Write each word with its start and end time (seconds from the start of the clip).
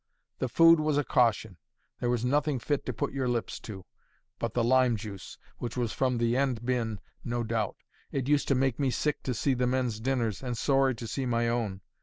The 0.39 0.49
food 0.49 0.79
was 0.79 0.97
a 0.97 1.03
caution; 1.03 1.57
there 1.99 2.09
was 2.09 2.25
nothing 2.25 2.57
fit 2.57 2.87
to 2.87 2.91
put 2.91 3.13
your 3.13 3.27
lips 3.27 3.59
to 3.59 3.85
but 4.39 4.55
the 4.55 4.63
lime 4.63 4.97
juice, 4.97 5.37
which 5.59 5.77
was 5.77 5.93
from 5.93 6.17
the 6.17 6.35
end 6.35 6.65
bin 6.65 6.99
no 7.23 7.43
doubt: 7.43 7.75
it 8.11 8.27
used 8.27 8.47
to 8.47 8.55
make 8.55 8.79
me 8.79 8.89
sick 8.89 9.21
to 9.21 9.35
see 9.35 9.53
the 9.53 9.67
men's 9.67 9.99
dinners, 9.99 10.41
and 10.41 10.57
sorry 10.57 10.95
to 10.95 11.05
see 11.05 11.27
my 11.27 11.47
own. 11.49 11.81